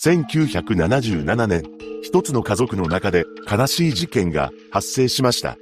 [0.00, 1.64] 1977年、
[2.02, 5.56] 一つの家族の中で悲しい事件が発生しました。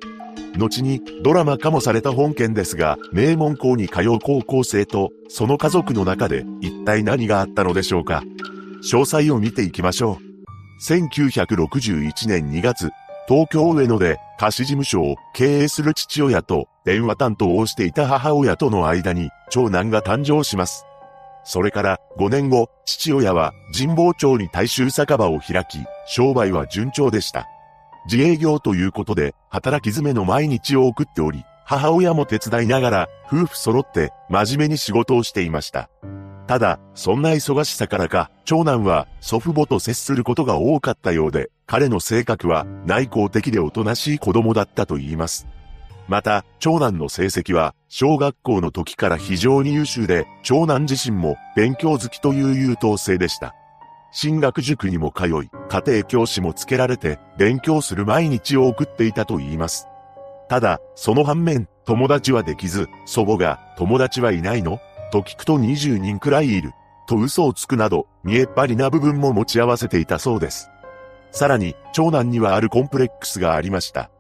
[0.59, 8.23] 後にドラマ化もされた本件ですが、名門校に通う高校生とその家族の中で一体何があったのでしょうか。
[8.83, 10.83] 詳細を見ていきましょう。
[10.87, 12.91] 1961年2月、
[13.29, 20.86] 東京上野で貸し事務所を経営する父親と電話担当をしていた母親との間に長男が誕生します。
[21.47, 27.47] それから5年後、父親は神保町に大衆酒場を開き、商売は順調でした。
[28.11, 35.89] 自営業ということで、働き詰めの毎日を送っており、母親も手伝いながら、夫婦揃って真面目に仕事をしていました。
[36.49, 45.47] ただ、そんな忙しさからか、長男は祖父母と接することが多かったようで、彼の性格は内向的でおとなしい子供だったと言います。
[46.09, 53.55] また、長男の成績は、小学校の時から非常に優秀で、長男自身も勉強好きという優等生でした。
[54.13, 55.31] 進学塾にも通い、
[55.69, 59.89] 家庭教師もつけられて、勉強する毎日を送っていたと言います。
[60.49, 64.79] ただ、その反面、友達はできず、祖母が、友達はいないの？
[65.11, 66.73] と聞くと20人くらいいる。
[67.09, 70.71] と嘘をつくなど、見栄っ張りな部分も持ち合わせていたそうです。
[71.31, 74.11] さらに、長男にはあるコンプレックスがありました。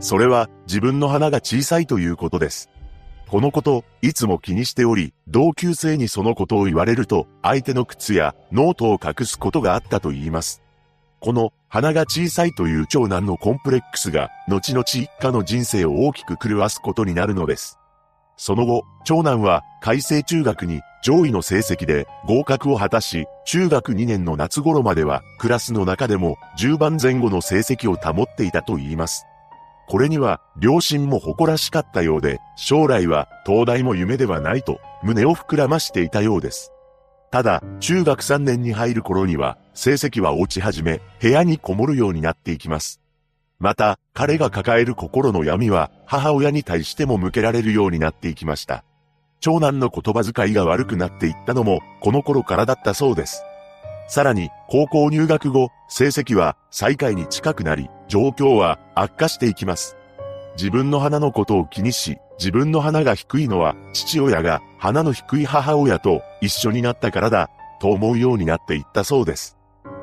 [0.00, 2.70] それは、自分の鼻が小さいということです。
[3.28, 10.62] このこと、いつも気にしており、同級生にそのことを言われると、相手の靴やノートを隠すことがあったと言います。
[11.20, 17.78] この、鼻が小さいという長男のコンプレックスが、後々一家の人生を大きく狂わすことになるのです。
[18.36, 29.26] その後、長男は改正中学に上位の成績で合格を果たし、中学2年の夏頃まではクラスの中でも10番前後の成績を保っていたと言います。
[29.90, 36.70] これには両親も誇らしかったようで、将来は東大も夢ではないと胸を膨らましていたようです。
[37.32, 43.00] ただ、中学3年に入る頃には成績は落ち始め、部屋にこもるようになっていきます。
[43.58, 48.84] また、彼が抱える心の闇は、母親に対しても向けられるようになっていきました。
[49.40, 53.42] 長男の言葉遣いが悪くなっていったのも、この頃からだったそうです。
[54.06, 59.96] さらに、高校入学後、成績は最下位に近くなり、状況は悪化していきます。
[60.56, 67.50] 自分の鼻のことを気にし、自分の鼻が低いのは、父親が鼻の低い母親と一緒になったからだ、
[67.80, 69.56] と思うようになっていったそうです。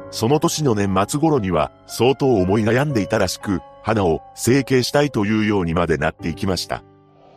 [0.10, 6.84] その年の年末頃には相当思い悩んでいたらしく、花を整形したいというようにまでなっていきました。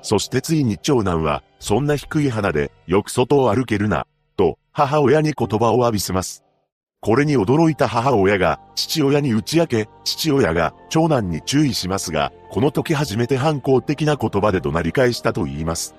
[0.03, 4.07] そしてついに長男は、そんな低い花でよく外を歩けるな、
[4.37, 6.45] と母親に言葉を浴びせます。
[7.03, 15.95] これに驚いた母親が父親に打ち明け、父親が長男に注意しますが、この時初めて反抗的な言葉で怒鳴り返したと言います。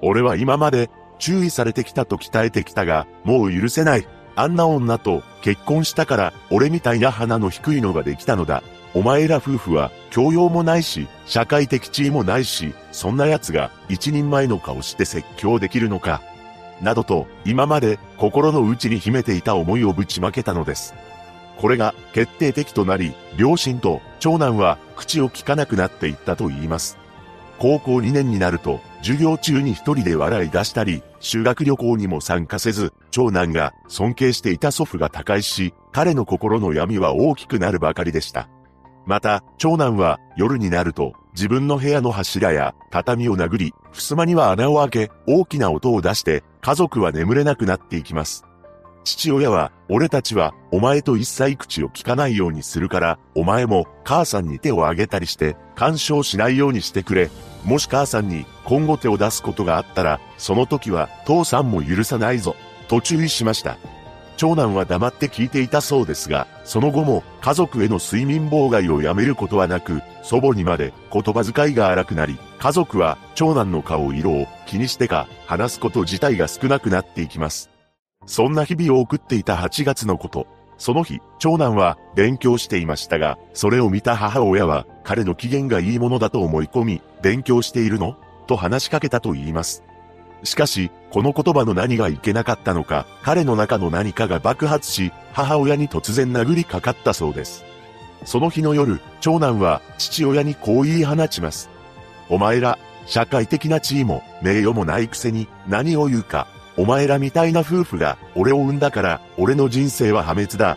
[0.00, 0.88] 俺は今まで
[1.18, 4.08] 注意されてきたと鍛えてきたが、もう許せない。
[4.36, 8.62] あんな女と結婚したから俺みたいな鼻の低いのができたのだ。
[8.94, 16.22] お前ら夫婦は教養もないし、社会的地位もないし、そんな奴が一人前の顔して説教できるのか。
[16.80, 20.94] などと、今まで心の内に秘めていた思いをぶちまけたのです。
[21.56, 26.98] これが決定的となり、両親と長男は口を聞かなくなっていったと言います。
[27.58, 38.48] 高校2年になると、授業中に一人で笑い出したり、修学旅行にも参加せず、長男が尊敬していた祖父が他界し、彼の心の闇は大きくなるばかりでした。
[39.08, 48.44] また、長男は夜になると、自分の部屋の柱や畳を殴り、襖には穴を開け、大きな音を出して、家族は眠れなくなっていきます。
[49.04, 57.30] 父親は、俺たちは、お前と一切口を聞かないようにするから、お前も、母さんに手を挙げたりして、干渉しないようにしてくれ。
[57.64, 62.54] もし母さんに、今後手を出すことがあったら、その時は、父さんも許さないぞ。
[62.88, 63.78] と注意しました。
[64.38, 77.68] 長男は黙って聞いていたそうですが、その後も家族への睡眠妨害をやめることはなく、祖母にまで言葉遣いが荒くなり、家族は長男の顔色を気にしてか話すこと自体が少なくなっていきます。
[78.26, 80.46] そんな日々を送っていた8月のこと。
[80.78, 88.16] その日、長男は勉強していましたが、それを見た母親は彼の機嫌がいいものだと思い込み、勉強しているの？
[88.46, 89.82] と話しかけたと言います。
[90.44, 97.64] しかし、この言葉の何がいけなかったのか、彼の中の何かが爆発し、母親に突然殴りかかったそうです。
[98.24, 101.70] その日の夜、長男は父親にこう言い放ちます。
[102.28, 106.46] お前ら、社会的な地位も名誉もないくせに何を言うか。
[106.76, 110.76] お前らみたいな夫婦が俺を産んだから俺の人生は破滅だ。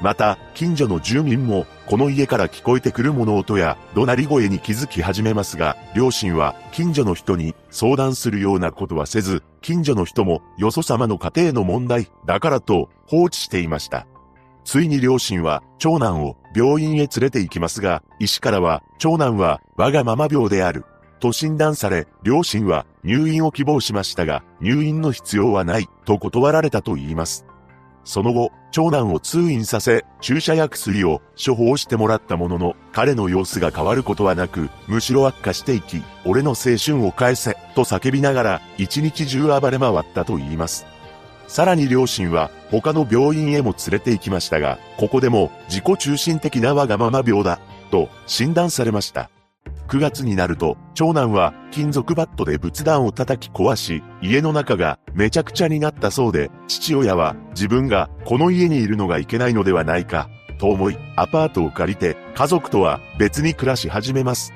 [0.00, 14.06] また、近所の住民も、この家から聞こえてくる物音や怒鳴り声に気づき始めますが、両親は近所の人に相談するようなことはせず、近所の人もよそ様の家庭の問題だからと放置していました。
[14.64, 20.84] ついに両親は長男を病院へ連れて行きますが、医師からは長男は我がまま病である。
[21.18, 27.44] と診断され、両親は入院を希望しましたが、入院の必要はない、と断られたと言います。
[28.04, 40.86] その後、長男を通院させ、注射や薬を処方してもらったものの、彼の様子が変わることはなく、むしろ悪化していき、俺の青春を返せ、と叫びながら、一日中暴れ回ったと言います。
[41.46, 47.60] さらに両親は、他の病院へも連れて行きましたが、ここでも、自己中心的なわがまま病だ、
[47.90, 49.30] と診断されました。
[49.88, 64.52] 9月になると、長男は金属バットで仏壇を叩き壊し、家の中がめちゃくちゃになったそうで、父親は自分がこの家にいるのがいけないのではないか、と思い、アパートを借りて家族とは別に暮らし始めます。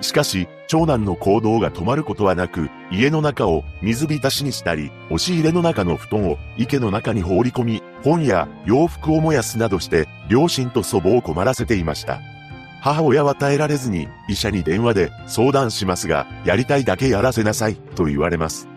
[0.00, 12.20] しかし、長男の行動が止まることはなく、家の中を水浸しにしたり、押し入れの中の布団を池の中に放り込み、本や洋服を燃やすなどして、両親と祖母を困らせていました。
[12.80, 18.68] 母親は耐えられずに医者に電話で相談しますが、やりたいだけやらせなさいと言われます。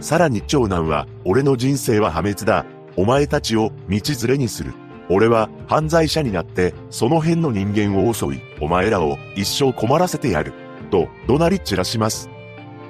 [0.00, 2.64] さらに長男は、俺の人生は破滅だ。
[2.96, 4.74] お前たちを道連れにする。
[5.08, 10.52] 俺は犯罪者になってその辺の人間を襲い、お前らを一生困らせてやる。
[10.90, 12.30] と怒鳴り散らします。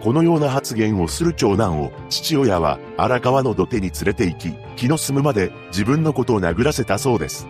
[0.02, 7.46] このような発言をする長男を父親は荒川の土手に連れて行き、気の済むまで自分のことを殴らせたそうです。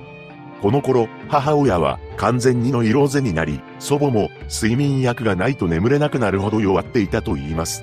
[0.62, 7.82] この頃、母親は完全にの色ぜになり、祖母も睡眠薬がないと眠れなくなるほど弱っていたと言います。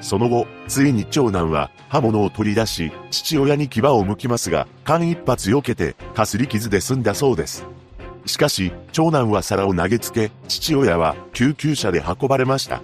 [0.00, 7.64] その後、ついに長男は刃物を取り出し、父親に牙を向きますが、間一髪避けて、かすり傷で済んだそうです。
[8.26, 12.82] しかし、長男は皿を投げつけ、父親は救急車で運ばれました。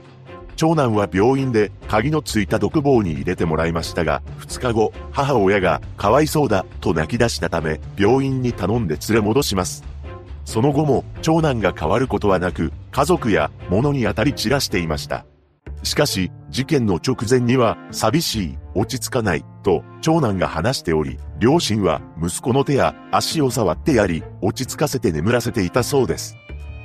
[0.57, 9.85] 長男は病院で鍵のついた独房に入れてもらいましたが、2日後、母親がかわいそうだと泣き出したため、病院に頼んで連れ戻します。
[10.45, 15.25] その後も長男が変わることはなく、家族や物に当たり散らしていました。
[15.83, 26.37] しかし、事件の直前には、寂しい、落ち着かない、と、長男が話しており、両親は息子の手や足を触ってやり、落ち着かせて眠らせていたそうです。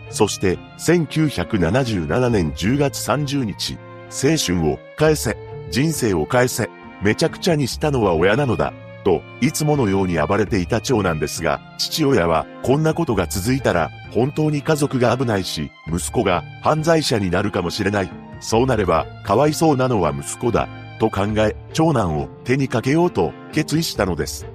[0.10, 3.78] そして、1977年10月30日、
[4.10, 5.38] 青春を返せ、
[5.70, 6.70] 人生を返せ、
[7.02, 8.74] めちゃくちゃにしたのは親なのだ、
[9.04, 18.12] と、いつものように暴れていた長男ですが、父親は、こんなことが続いたら、本当に家族が危ないし、息子が犯罪者になるかもしれない。
[18.40, 20.68] そうなれば、かわいそうなのは息子だ、
[21.00, 24.46] と考え、長男を手にかけようと決意したのです。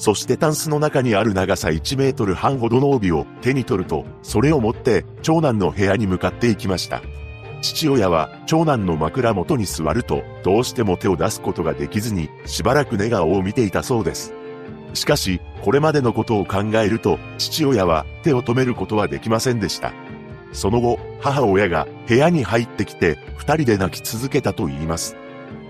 [0.00, 7.02] そしてタンスの中にある長さ1メートル半ほどの帯を手に取ると、それを持って長男の部屋に向かっていきました。
[7.60, 14.32] 父親は長男の枕元に座ると、どうしても手を出すことができずに、しばらく寝顔を見ていたそうです。
[14.94, 19.92] しかし、これまでのことを考えると、父親は手を止めることはできませんでした。
[20.54, 25.14] その後、母親が部屋に入ってきて、二人で泣き続けたと言います。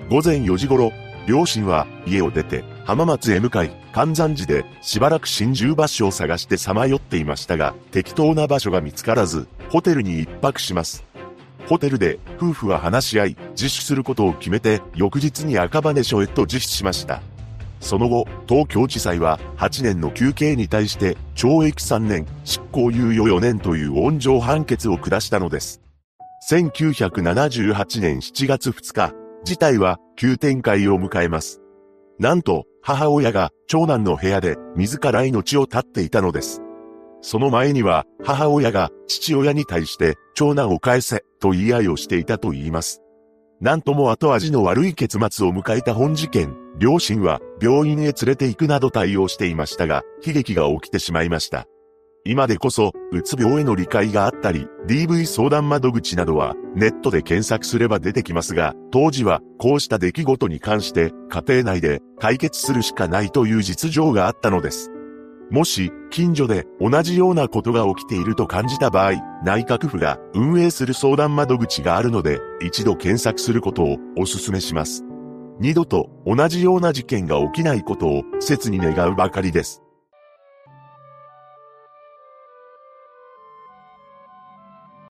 [0.09, 0.93] 午前4時頃、
[1.27, 11.05] 両親は家を出て浜松へ向かい、関山寺でしばらく心中場所を探してさまよっていましたが、適当な場所が見つからず、ホテルに一泊します。
[11.69, 17.23] ホテルで夫婦は話し合い、自首することを決めて、翌日に赤羽署へと自首しました。
[17.81, 25.81] その後、東京地裁は8年の休刑に対して懲役3年、執行猶予4年という温情判決を下したのです。
[26.51, 31.61] 1978年7月2日、事態は急展開を迎えます。
[32.19, 36.63] なんと、母親が長男の部屋で自ら命を絶っていたのです。
[37.23, 43.03] その前には母親が父親に対して長男を返せと言い合いをしていたと言います。
[43.61, 51.67] なんとも後味の悪い結末を迎えた本事件、両親は病院へ連れて行くなど対応していましたが、悲劇が起きてしまいました。
[52.25, 64.91] 今でこそ、うつ病への理解があったり、DV 相談窓口などはネットで検索すれば出てきますが、当時はこうした出来事に関して家庭内で解決するしかないという実情があったのです。
[65.51, 75.05] もし、近所で同じようなことが起きていると感じた場合、内閣府が運営する相談窓口があるので、一度検索することをお勧めします。
[75.59, 79.83] 二度と同じような事件が起きないことを切に願うばかりです。